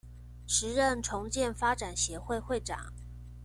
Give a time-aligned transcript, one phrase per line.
[0.47, 2.91] 時任重建發展協會會長